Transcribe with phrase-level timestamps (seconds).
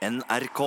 [0.00, 0.60] NRK.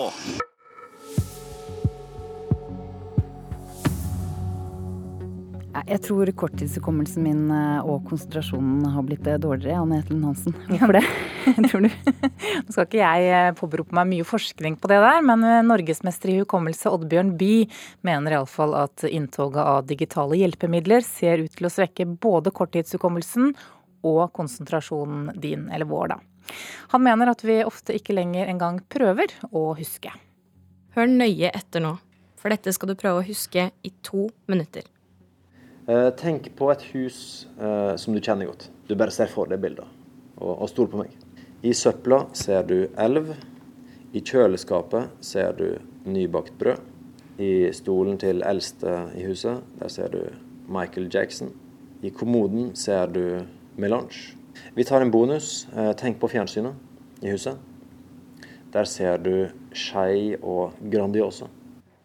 [5.83, 10.54] Jeg tror korttidshukommelsen min eh, og konsentrasjonen har blitt eh, dårligere, Anne Etlund Hansen.
[10.70, 11.02] Hvorfor det,
[11.66, 11.90] tror du?
[11.90, 16.38] Nå skal ikke jeg eh, påberope meg mye forskning på det der, men norgesmester i
[16.43, 17.71] hukommelse Oddbjørn Bye
[18.05, 23.50] mener iallfall at inntoget av digitale hjelpemidler ser ut til å svekke både korttidshukommelsen
[24.05, 26.21] og konsentrasjonen din, eller vår, da.
[26.93, 30.11] Han mener at vi ofte ikke lenger engang prøver å huske.
[30.93, 31.95] Hør nøye etter nå,
[32.38, 34.85] for dette skal du prøve å huske i to minutter.
[35.87, 37.17] Eh, tenk på et hus
[37.59, 38.70] eh, som du kjenner godt.
[38.87, 39.87] Du bare ser for deg bilder,
[40.37, 41.15] og, og stol på meg.
[41.63, 43.34] I søpla ser du elv.
[44.13, 45.67] I kjøleskapet ser du
[46.05, 46.91] nybakt brød.
[47.41, 50.21] I stolen til eldste i huset, der ser du
[50.70, 51.49] Michael Jackson.
[52.03, 53.41] I kommoden ser du
[53.79, 54.35] melange.
[54.73, 55.67] Vi tar en bonus.
[55.75, 57.57] Eh, tenk på fjernsynet i huset.
[58.73, 61.49] Der ser du skei og Grandiosa.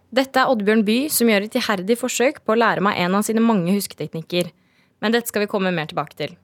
[0.08, 3.24] Dette er Oddbjørn Bye som gjør et iherdig forsøk på å lære meg en av
[3.26, 4.50] sine mange husketeknikker.
[5.04, 6.36] Men dette skal vi komme mer tilbake til.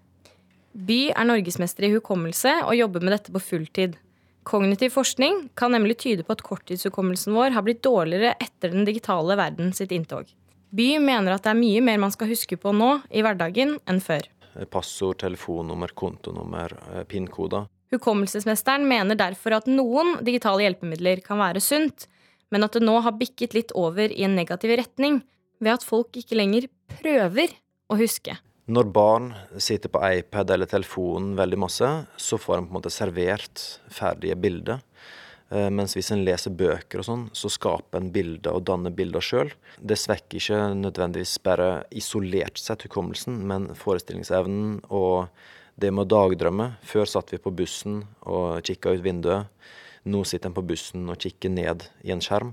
[0.75, 3.97] Bye er norgesmester i hukommelse og jobber med dette på fulltid.
[4.45, 9.39] Kognitiv forskning kan nemlig tyde på at korttidshukommelsen vår har blitt dårligere etter den digitale
[9.41, 10.29] verden sitt inntog.
[10.75, 14.03] Bye mener at det er mye mer man skal huske på nå i hverdagen enn
[14.05, 14.27] før.
[14.71, 17.69] Passord, telefonnummer, kontonummer, eh, PIN-koder.
[17.95, 22.09] Hukommelsesmesteren mener derfor at noen digitale hjelpemidler kan være sunt,
[22.51, 25.23] men at det nå har bikket litt over i en negativ retning
[25.63, 26.69] ved at folk ikke lenger
[27.01, 27.55] prøver
[27.91, 28.37] å huske.
[28.65, 29.27] Når barn
[29.61, 33.61] sitter på iPad eller telefonen veldig masse, så får de på en måte servert
[33.93, 34.81] ferdige bilder.
[35.55, 39.23] Eh, mens hvis en leser bøker og sånn, så skaper en bilder og danner bilder
[39.23, 39.53] sjøl.
[39.79, 45.29] Det svekker ikke nødvendigvis bare isolert sett hukommelsen, men forestillingsevnen og
[45.81, 46.73] det med å dagdrømme.
[46.87, 49.51] Før satt vi på bussen og kikka ut vinduet.
[50.05, 52.53] Nå sitter en på bussen og kikker ned i en skjerm.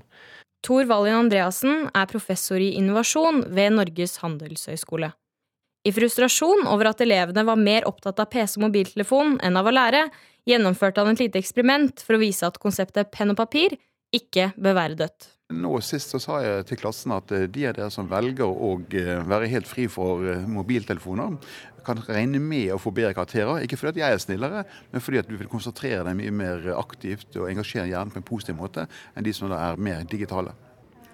[0.61, 5.09] Tor Valin Andreassen er professor i innovasjon ved Norges handelshøyskole.
[5.81, 9.73] I frustrasjon over at elevene var mer opptatt av PC og mobiltelefon enn av å
[9.73, 10.03] lære,
[10.49, 13.77] gjennomførte han et lite eksperiment for å vise at konseptet penn og papir
[14.15, 15.29] ikke bør være dødt.
[15.51, 18.71] Nå Sist så sa jeg til klassen at eh, de av dere som velger å
[18.95, 21.35] eh, være helt fri for eh, mobiltelefoner,
[21.85, 23.63] kan regne med å få bedre karakterer.
[23.65, 26.67] Ikke fordi at jeg er snillere, men fordi at du vil konsentrere deg mye mer
[26.77, 28.85] aktivt og engasjere hjernen på en positiv måte
[29.15, 30.53] enn de som da er mer digitale.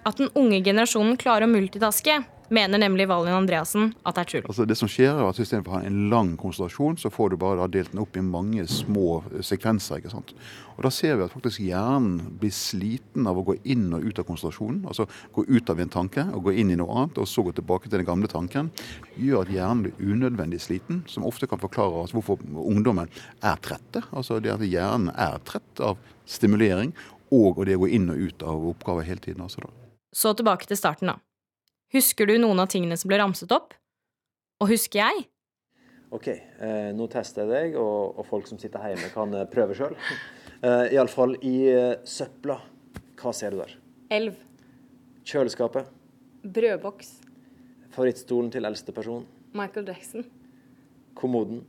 [0.08, 4.46] At den unge generasjonen klarer å multitaske, mener nemlig Valin Andreassen at det er tull.
[4.48, 7.36] Altså det som skjer er at Istedenfor å ha en lang konsentrasjon, så får du
[7.42, 10.00] bare delt den opp i mange små sekvenser.
[10.00, 10.32] ikke sant?
[10.78, 14.18] Og Da ser vi at faktisk hjernen blir sliten av å gå inn og ut
[14.22, 14.86] av konsentrasjonen.
[14.88, 15.04] Altså
[15.34, 17.90] gå ut av en tanke og gå inn i noe annet, og så gå tilbake
[17.90, 18.70] til den gamle tanken.
[19.18, 24.06] Gjør at hjernen blir unødvendig sliten, som ofte kan forklare oss hvorfor ungdommen er trette.
[24.08, 26.94] Altså det at hjernen er trett av stimulering
[27.28, 29.44] og det å gå inn og ut av oppgaver hele tiden.
[29.44, 29.87] altså da.
[30.14, 31.18] Så tilbake til starten, da.
[31.92, 33.74] Husker du noen av tingene som ble ramset opp?
[34.62, 35.28] Og husker jeg?
[36.14, 39.76] OK, eh, nå tester jeg deg, og, og, folk som sitter hjemme, kan eh, prøve
[39.78, 39.96] sjøl.
[40.58, 42.56] Eh, Iallfall i eh, søpla.
[43.20, 43.76] Hva ser du der?
[44.10, 44.40] Elv.
[45.22, 45.86] Kjøleskapet.
[46.42, 47.12] Brødboks.
[47.94, 49.22] Favorittstolen til eldste person.
[49.54, 50.26] Michael Jackson.
[51.14, 51.62] Kommoden.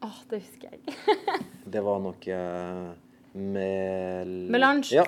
[0.00, 1.36] Åh, det husker jeg ikke.
[1.76, 2.88] det var noe eh,
[3.36, 4.32] mel...
[4.56, 4.88] Melange.
[4.96, 5.04] Ja.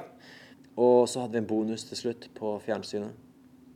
[0.75, 3.15] Og så hadde vi en bonus til slutt på fjernsynet.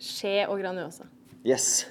[0.03, 1.07] Skje og Grandiosa.
[1.47, 1.87] Yes.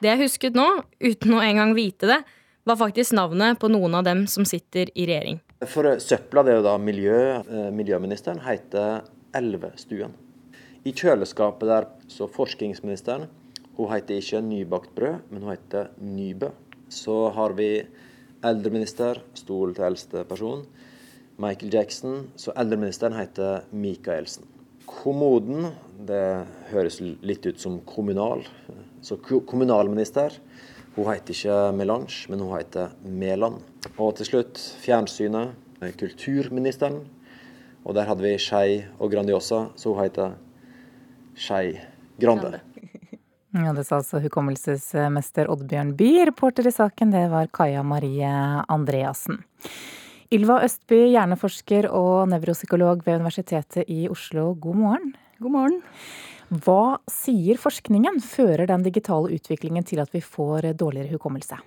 [0.00, 0.66] Det jeg husket nå,
[1.02, 2.20] uten å engang vite det,
[2.64, 5.40] var faktisk navnet på noen av dem som sitter i regjering.
[5.68, 9.04] For søpla, det er jo da miljø, eh, miljøministeren, heter
[9.36, 10.14] Elvestuen.
[10.84, 13.28] I kjøleskapet der så forskningsministeren
[13.74, 16.52] Hun heter ikke Nybakt brød, men hun heter Nybø.
[16.88, 17.82] Så har vi
[18.44, 20.60] eldreminister, stol til eldste person.
[21.36, 22.28] Michael Jackson.
[22.36, 24.46] Så eldreministeren heter Michaelsen.
[24.86, 25.70] Kommoden,
[26.06, 28.44] det høres litt ut som kommunal.
[29.04, 30.36] Så kommunalminister,
[30.94, 33.58] hun heter ikke Melange, men hun heter Mæland.
[33.98, 35.56] Og til slutt fjernsynet,
[36.00, 37.02] kulturministeren.
[37.84, 40.38] Og der hadde vi Skei og Grandiosa, så hun heter
[41.34, 41.74] Skei
[42.20, 42.60] Grande.
[43.54, 46.24] Ja, Det sa altså hukommelsesmester Oddbjørn Bye.
[46.26, 48.26] Reporter i saken, det var Kaja Marie
[48.66, 49.44] Andreassen.
[50.32, 55.12] Ylva Østby, hjerneforsker og nevropsykolog ved Universitetet i Oslo, god morgen.
[55.42, 55.76] God morgen.
[56.64, 58.22] Hva sier forskningen?
[58.24, 61.58] Fører den digitale utviklingen til at vi får dårligere hukommelse?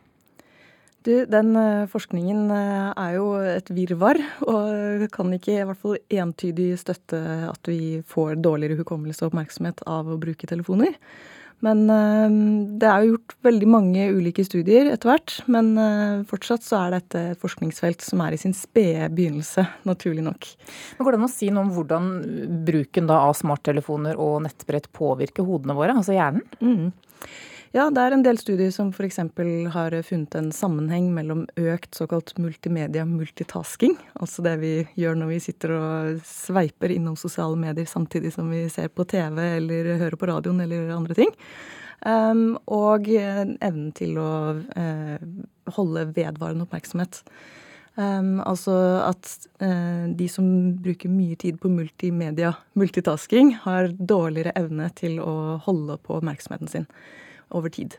[1.06, 6.00] Du, den eh, forskningen eh, er jo et virvar, og kan ikke i hvert fall
[6.10, 10.98] entydig støtte at vi får dårligere hukommelse og oppmerksomhet av å bruke telefoner.
[11.66, 12.36] Men eh,
[12.78, 15.36] det er jo gjort veldig mange ulike studier etter hvert.
[15.50, 20.26] Men eh, fortsatt så er dette et forskningsfelt som er i sin spede begynnelse, naturlig
[20.28, 20.50] nok.
[20.98, 22.10] Men Går det an å si noe om hvordan
[22.68, 26.46] bruken da av smarttelefoner og nettbrett påvirker hodene våre, altså hjernen?
[26.62, 26.92] Mm.
[27.78, 29.20] Ja, det er en del studier som f.eks.
[29.70, 35.38] har funnet en sammenheng mellom økt såkalt multimedia multitasking, altså det vi gjør når vi
[35.46, 40.30] sitter og sveiper innom sosiale medier samtidig som vi ser på TV eller hører på
[40.32, 41.30] radioen eller andre ting.
[42.02, 45.30] Um, og evnen til å uh,
[45.78, 47.22] holde vedvarende oppmerksomhet.
[47.94, 49.30] Um, altså at
[49.62, 50.50] uh, de som
[50.82, 56.92] bruker mye tid på multimedia multitasking, har dårligere evne til å holde på oppmerksomheten sin
[57.56, 57.98] over tid.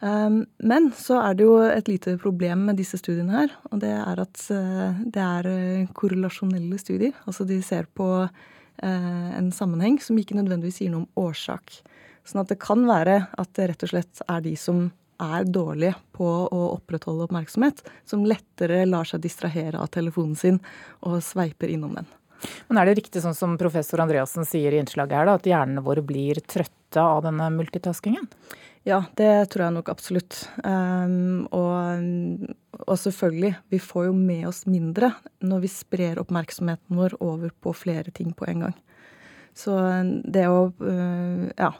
[0.00, 3.90] Um, men så er det jo et lite problem med disse studiene her, og det
[3.90, 7.16] er at uh, det er uh, korrelasjonelle studier.
[7.26, 11.80] Altså de ser på uh, en sammenheng som ikke nødvendigvis sier noe om årsak.
[12.28, 14.86] Sånn at det kan være at det rett og slett er de som
[15.18, 20.60] er dårlige på å opprettholde oppmerksomhet, som lettere lar seg distrahere av telefonen sin
[21.02, 22.06] og sveiper innom den.
[22.68, 25.82] Men er det riktig sånn som professor Andreassen sier i innslaget her, da, at hjernene
[25.82, 28.24] våre blir trøtte av denne multitaskingen?
[28.88, 30.38] Ja, det tror jeg nok absolutt.
[30.64, 32.48] Um, og,
[32.86, 35.10] og, selvfølgelig, vi får jo med oss mindre
[35.44, 38.76] når vi sprer oppmerksomheten vår over på flere ting på en gang.
[39.58, 39.74] Så
[40.24, 41.72] det å, uh, ja,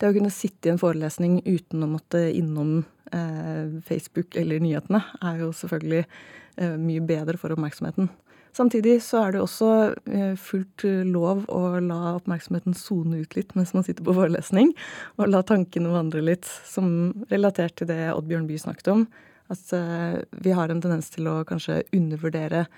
[0.00, 2.78] det å kunne sitte i en forelesning uten å måtte innom
[3.12, 8.08] uh, Facebook eller nyhetene, er jo selvfølgelig uh, mye bedre for oppmerksomheten.
[8.54, 9.68] Samtidig så er det også
[10.14, 14.70] eh, fullt eh, lov å la oppmerksomheten sone ut litt mens man sitter på forelesning,
[15.18, 19.06] og la tankene vandre litt, som relatert til det Oddbjørn Bye snakket om.
[19.50, 22.68] At eh, vi har en tendens til å kanskje undervurdere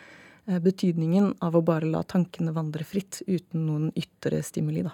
[0.62, 4.93] betydningen av å bare la tankene vandre fritt uten noen ytre stimuli, da.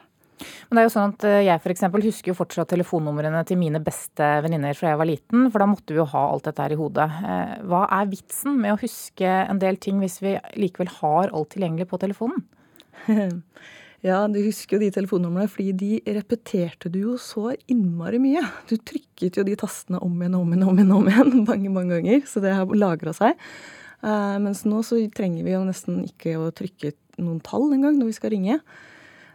[0.69, 3.61] Men det er jo sånn at eh, Jeg for eksempel, husker jo fortsatt telefonnumrene til
[3.61, 6.65] mine beste venninner fra jeg var liten, for da måtte vi jo ha alt dette
[6.65, 7.09] her i hodet.
[7.29, 11.55] Eh, hva er vitsen med å huske en del ting hvis vi likevel har alt
[11.55, 12.45] tilgjengelig på telefonen?
[14.03, 18.41] Ja, du husker jo de telefonnumrene, fordi de repeterte du jo så innmari mye.
[18.67, 21.71] Du trykket jo de tastene om igjen og om igjen, om igjen, om igjen mange
[21.71, 23.39] mange ganger, så det har lagra seg.
[24.03, 26.91] Uh, mens nå så trenger vi jo nesten ikke å trykke
[27.23, 28.59] noen tall engang når vi skal ringe.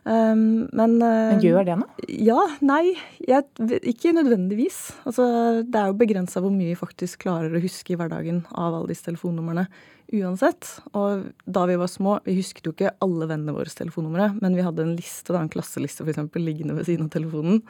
[0.08, 2.08] Um, men, uh, men, gjør det noe?
[2.08, 2.40] Ja.
[2.64, 2.96] Nei.
[3.28, 3.48] Jeg,
[3.82, 4.80] ikke nødvendigvis.
[5.10, 5.28] Altså,
[5.68, 8.92] det er jo begrensa hvor mye vi faktisk klarer å huske i hverdagen av alle
[8.94, 9.68] disse telefonnumrene
[10.16, 10.70] uansett.
[10.96, 14.66] Og da vi var små, vi husket jo ikke alle vennene våre telefonnumre, men vi
[14.66, 17.62] hadde en liste, da, en klasseliste f.eks., liggende ved siden av telefonen.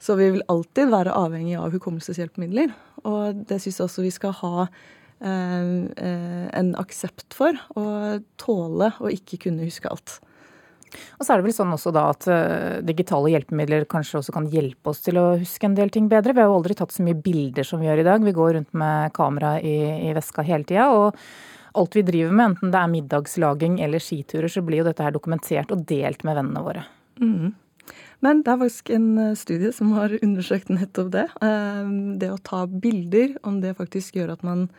[0.00, 2.72] Så vi vil alltid være avhengig av hukommelseshjelpemidler.
[3.08, 5.72] Og det syns jeg også vi skal ha eh,
[6.06, 10.20] eh, en aksept for, og tåle å ikke kunne huske alt.
[11.18, 14.48] Og så er det vel sånn også da at uh, digitale hjelpemidler kanskje også kan
[14.52, 16.34] hjelpe oss til å huske en del ting bedre.
[16.34, 18.24] Vi har jo aldri tatt så mye bilder som vi gjør i dag.
[18.24, 19.76] Vi går rundt med kamera i,
[20.08, 20.88] i veska hele tida.
[20.94, 25.04] Og alt vi driver med, enten det er middagslaging eller skiturer, så blir jo dette
[25.04, 26.84] her dokumentert og delt med vennene våre.
[27.22, 27.54] Mm.
[28.24, 31.26] Men det er faktisk en eh, studie som har undersøkt nettopp det.
[31.44, 34.70] Eh, det å ta bilder, om det faktisk gjør at man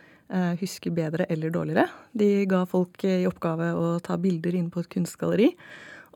[0.60, 1.88] husker bedre eller dårligere.
[2.14, 5.48] De ga folk i oppgave å ta bilder inne på et kunstgalleri.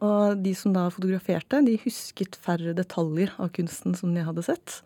[0.03, 4.81] Og de som da fotograferte, de husket færre detaljer av kunsten som de hadde sett.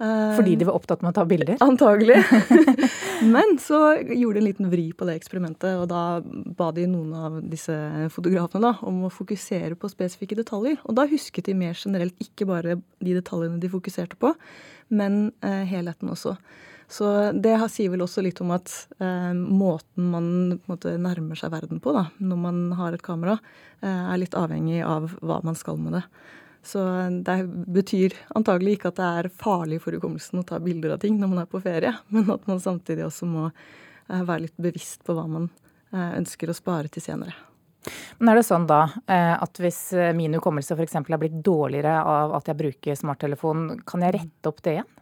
[0.00, 1.58] Eh, Fordi de var opptatt med å ta bilder?
[1.60, 2.22] Antagelig.
[3.34, 6.22] Men så gjorde de en liten vri på det eksperimentet, og da
[6.56, 7.74] ba de noen av disse
[8.14, 10.80] fotografene da, om å fokusere på spesifikke detaljer.
[10.88, 14.32] Og da husket de mer generelt ikke bare de detaljene de fokuserte på,
[14.88, 16.38] men eh, helheten også.
[16.90, 17.06] Så
[17.38, 20.26] det sier vel også litt om at eh, måten man
[20.66, 23.36] måte, nærmer seg verden på da, når man har et kamera,
[23.78, 26.04] eh, er litt avhengig av hva man skal med det.
[26.66, 26.82] Så
[27.24, 27.36] det
[27.72, 31.30] betyr antagelig ikke at det er farlig for hukommelsen å ta bilder av ting når
[31.32, 35.16] man er på ferie, men at man samtidig også må eh, være litt bevisst på
[35.16, 35.48] hva man
[35.94, 37.36] eh, ønsker å spare til senere.
[38.18, 40.98] Men er det sånn da eh, at hvis min hukommelse f.eks.
[41.00, 44.96] er blitt dårligere av at jeg bruker smarttelefon, kan jeg rette opp det igjen?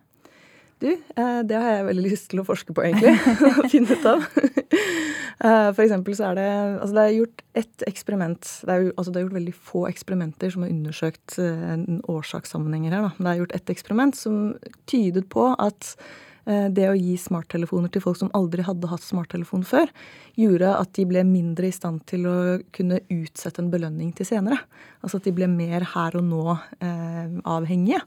[0.78, 3.16] Du, eh, det har jeg veldig lyst til å forske på, egentlig.
[3.58, 4.26] og finne ut av.
[5.38, 8.48] Eh, for eksempel så er det Altså det er gjort ett eksperiment.
[8.66, 13.04] Det er, altså det er gjort veldig få eksperimenter som har undersøkt eh, årsakssammenhenger her.
[13.04, 13.12] Da.
[13.20, 14.40] Det er gjort ett eksperiment som
[14.90, 15.92] tydet på at
[16.74, 19.92] det å gi smarttelefoner til folk som aldri hadde hatt smarttelefon før,
[20.34, 22.36] gjorde at de ble mindre i stand til å
[22.74, 24.58] kunne utsette en belønning til senere.
[25.04, 28.02] Altså at de ble mer her og nå-avhengige.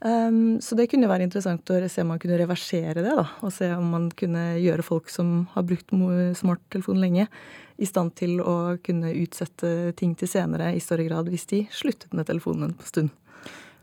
[0.00, 3.14] Um, så det kunne være interessant å se om man kunne reversere det.
[3.16, 5.94] da, Og se om man kunne gjøre folk som har brukt
[6.36, 7.28] smarttelefon lenge,
[7.76, 12.14] i stand til å kunne utsette ting til senere i større grad hvis de sluttet
[12.16, 13.12] med telefonen en stund.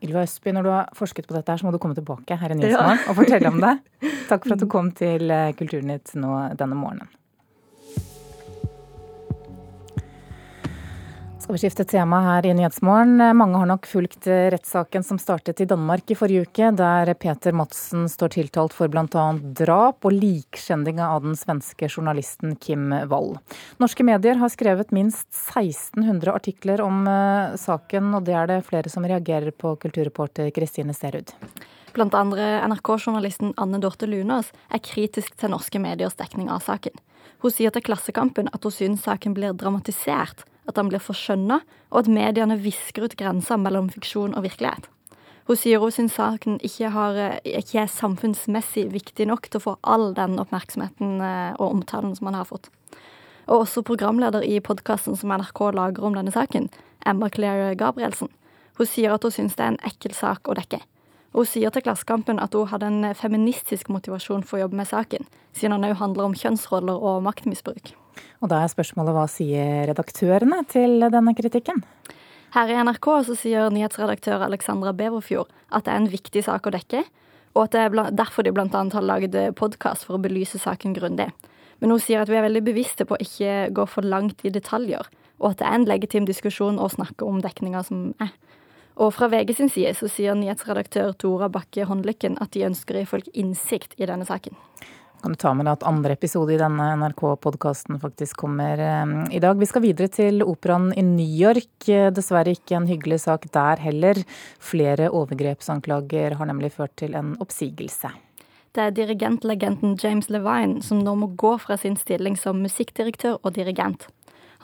[0.04, 2.52] Ylva Østby, når du har forsket på dette, her, så må du komme tilbake her
[2.52, 3.10] i Nyhetsmorgen ja.
[3.10, 3.76] og fortelle om det.
[4.32, 7.12] Takk for at du kom til eh, Kulturnytt nå denne morgenen.
[11.44, 13.18] Skal vi skifte tema her i Nyhetsmorgen.
[13.36, 18.06] Mange har nok fulgt rettssaken som startet i Danmark i forrige uke, der Peter Madsen
[18.08, 19.24] står tiltalt for bl.a.
[19.60, 23.34] drap og likskjending av den svenske journalisten Kim Wall.
[23.84, 28.94] Norske medier har skrevet minst 1600 artikler om uh, saken, og det er det flere
[28.96, 31.36] som reagerer på, kulturreporter Kristine Sterud.
[31.92, 36.96] Blant andre NRK-journalisten Anne Dorte Lunås er kritisk til norske mediers dekning av saken.
[37.44, 41.60] Hun sier til Klassekampen at hun synes saken blir dramatisert at han blir forskjønna,
[41.94, 44.90] og at mediene visker ut grensa mellom fiksjon og virkelighet.
[45.48, 45.58] Hun
[45.92, 51.20] syns saken ikke, har, ikke, er samfunnsmessig viktig nok til å få all den oppmerksomheten
[51.20, 52.70] eh, og omtalen som han har fått.
[53.52, 56.70] Og også programleder i podkasten som NRK lager om denne saken,
[57.06, 58.32] Emma Claire Gabrielsen.
[58.80, 60.80] Hun sier at hun syns det er en ekkel sak å dekke.
[61.34, 65.28] Hun sier til Klassekampen at hun hadde en feministisk motivasjon for å jobbe med saken,
[65.52, 67.98] siden den òg handler om kjønnsroller og maktmisbruk.
[68.44, 71.84] Og da er spørsmålet hva sier redaktørene til denne kritikken?
[72.54, 76.74] Her i NRK så sier nyhetsredaktør Alexandra Beverfjord at det er en viktig sak å
[76.76, 77.02] dekke,
[77.54, 78.68] og at det er derfor de bl.a.
[78.70, 81.32] har laget podkast for å belyse saken grundig.
[81.82, 84.54] Men hun sier at vi er veldig bevisste på å ikke gå for langt i
[84.54, 85.10] detaljer,
[85.42, 88.32] og at det er en legitim diskusjon å snakke om dekninga som er.
[89.02, 93.02] Og fra VG sin side så sier nyhetsredaktør Tora Bakke Håndlykken at de ønsker å
[93.02, 94.54] gi folk innsikt i denne saken
[95.24, 99.40] kan du ta med deg at andre episode i denne NRK-podkasten faktisk kommer eh, i
[99.40, 99.56] dag.
[99.56, 101.88] Vi skal videre til operaen i New York.
[101.88, 104.20] Dessverre ikke en hyggelig sak der heller.
[104.60, 108.12] Flere overgrepsanklager har nemlig ført til en oppsigelse.
[108.76, 113.56] Det er dirigentlegenden James Levine som nå må gå fra sin stilling som musikkdirektør og
[113.56, 114.10] dirigent.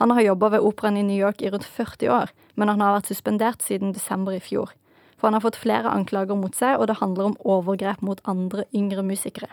[0.02, 2.98] Han har jobba ved operaen i New York i rundt 40 år, men han har
[2.98, 4.74] vært suspendert siden desember i fjor.
[5.16, 8.68] For han har fått flere anklager mot seg, og det handler om overgrep mot andre
[8.76, 9.48] yngre musikere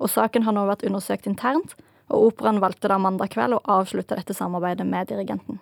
[0.00, 1.76] og saken har nå vært undersøkt internt,
[2.10, 5.60] og operaen valgte da mandag kveld å avslutte dette samarbeidet med dirigenten.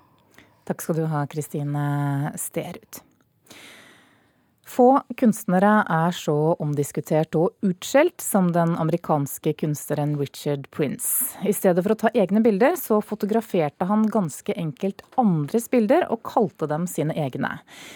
[0.68, 3.02] Takk skal du ha, Kristine Sterud.
[4.68, 11.38] Få kunstnere er så omdiskutert og utskjelt som den amerikanske kunstneren Richard Prince.
[11.40, 16.20] I stedet for å ta egne bilder, så fotograferte han ganske enkelt andres bilder og
[16.28, 17.54] kalte dem sine egne.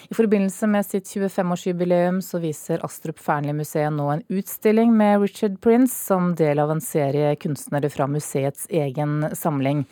[0.09, 5.93] I forbindelse med sitt 25-årsjubileum så viser Astrup Fearnley-museet nå en utstilling med Richard Prince
[5.93, 9.85] som del av en serie kunstnere fra museets egen samling.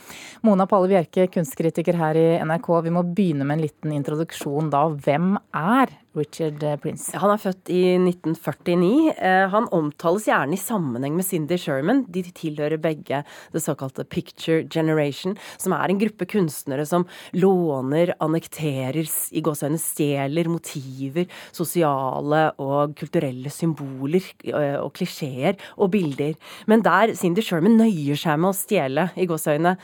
[0.49, 4.87] Mona Palle Bjerke, kunstkritiker her i NRK, vi må begynne med en liten introduksjon da.
[4.97, 7.13] Hvem er Richard eh, Prince?
[7.19, 9.13] Han er født i 1949.
[9.15, 12.03] Eh, han omtales gjerne i sammenheng med Cindy Sherman.
[12.11, 13.23] De tilhører begge
[13.55, 17.07] det såkalte Picture Generation, som er en gruppe kunstnere som
[17.39, 26.35] låner, annekterer, i gåseøyne stjeler motiver, sosiale og kulturelle symboler eh, og klisjeer og bilder.
[26.71, 29.77] Men der Cindy Sherman nøyer seg med å stjele i gåseøyne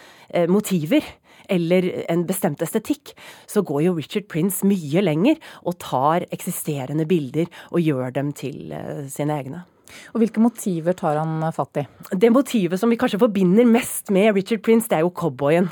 [0.50, 1.04] motiver,
[1.52, 3.14] eller en bestemt estetikk,
[3.50, 8.74] så går jo Richard Prince mye lenger og tar eksisterende bilder og gjør dem til
[8.74, 9.64] eh, sine egne.
[10.12, 11.86] Og Hvilke motiver tar han fatt i?
[12.10, 15.70] Det motivet som vi kanskje forbinder mest med Richard Prince, det er jo cowboyen.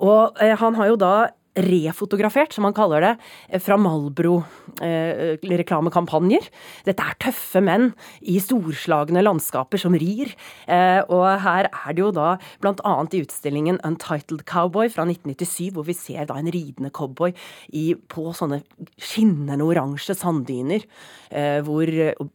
[0.00, 1.14] Og eh, han har jo da
[1.54, 3.16] refotografert, som han kaller det,
[3.60, 6.44] fra Malbro-reklamekampanjer.
[6.48, 6.52] Eh,
[6.88, 7.94] Dette er tøffe menn
[8.24, 10.34] i storslagne landskaper som rir.
[10.64, 13.06] Eh, og her er det jo da bl.a.
[13.12, 17.32] i utstillingen Untitled Cowboy fra 1997, hvor vi ser da en ridende cowboy
[17.68, 18.62] i, på sånne
[18.96, 20.82] skinnende oransje sanddyner,
[21.28, 21.86] eh, hvor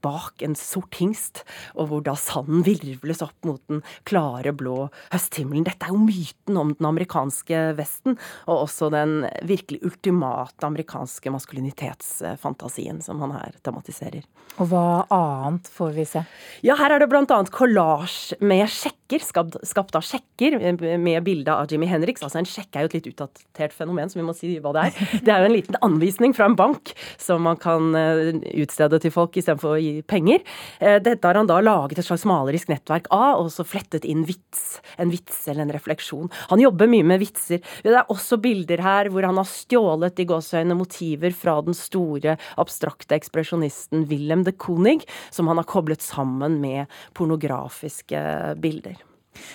[0.06, 1.44] bak en sort hingst,
[1.74, 5.66] og hvor da sanden virvles opp mot den klare, blå høsthimmelen.
[5.66, 11.32] Dette er jo myten om den amerikanske vesten, og også den den virkelig ultimate amerikanske
[11.32, 14.26] maskulinitetsfantasien som han her tematiserer.
[14.58, 16.24] Og hva annet får vi se?
[16.66, 17.40] Ja, her er det bl.a.
[17.54, 18.68] kollasj med
[19.08, 20.60] sjekker, skapt, skapt, av sjekker,
[20.98, 22.24] med bilde av Jimmy Henriks.
[22.24, 24.84] Altså en sjekk er jo et litt utdatert fenomen, så vi må si hva det
[24.88, 24.98] er.
[25.28, 29.12] Det er jo en liten anvisning fra en bank som man kan eh, utstede til
[29.12, 30.44] folk istedenfor å gi penger.
[30.80, 34.26] Eh, dette har han da laget et slags malerisk nettverk av, og så flettet inn
[34.28, 36.32] vits, en vits eller en refleksjon.
[36.52, 37.64] Han jobber mye med vitser.
[37.84, 41.78] Det er også bilder her her, hvor han har stjålet i gåseøyne motiver fra den
[41.78, 46.88] store abstrakte ekspresjonisten Wilhelm de Konig, som han har koblet sammen med
[47.18, 48.24] pornografiske
[48.62, 48.97] bilder.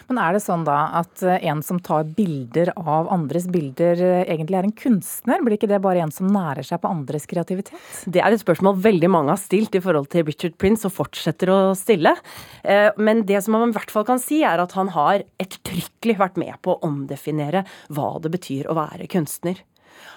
[0.08, 4.24] Men er det sånn da at eh, en som tar bilder av andres bilder, eh,
[4.26, 5.42] egentlig er en kunstner?
[5.44, 7.74] Blir ikke det bare en som nærer seg på andres kreativitet?
[8.06, 11.52] Det er et spørsmål veldig mange har stilt i forhold til Richard Prince, og fortsetter
[11.52, 12.14] å stille.
[12.62, 16.18] Eh, men det som man i hvert fall kan si, er at han har ettertrykkelig
[16.20, 19.60] vært med på å omdefinere hva det betyr å være kunstner.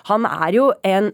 [0.10, 1.12] Han er jo en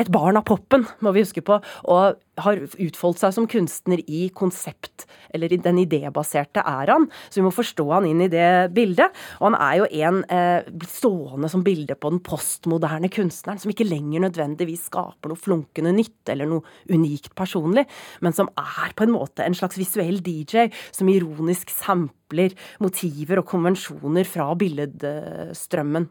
[0.00, 1.58] et barn av poppen, må vi huske på,
[1.92, 5.04] og har utfoldt seg som kunstner i konsept,
[5.36, 7.04] eller i den idébaserte æraen.
[7.28, 9.12] Så vi må forstå han inn i det bildet.
[9.40, 13.88] Og han er jo en eh, stående som bilde på den postmoderne kunstneren, som ikke
[13.88, 17.84] lenger nødvendigvis skaper noe flunkende nytt eller noe unikt personlig,
[18.24, 23.48] men som er på en måte en slags visuell DJ som ironisk sampler motiver og
[23.52, 26.08] konvensjoner fra billedstrømmen.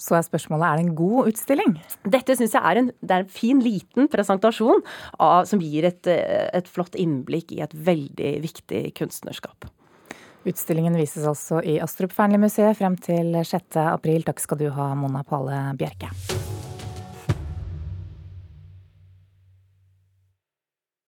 [0.00, 1.74] Så er spørsmålet er det en god utstilling?
[2.08, 4.80] Dette syns jeg er en, er en fin, liten presentasjon
[5.20, 9.68] av, som gir et, et flott innblikk i et veldig viktig kunstnerskap.
[10.48, 13.76] Utstillingen vises altså i Astrup Fearnley-museet frem til 6.
[13.90, 14.24] april.
[14.24, 16.08] Takk skal du ha, Mona Pale Bjerke.